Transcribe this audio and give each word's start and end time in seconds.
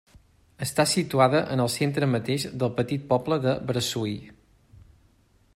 Està 0.65 0.85
situada 0.91 1.41
en 1.57 1.61
el 1.67 1.69
centre 1.75 2.09
mateix 2.15 2.47
del 2.63 2.73
petit 2.81 3.07
poble 3.15 3.41
de 3.47 3.57
Bressui. 3.71 4.19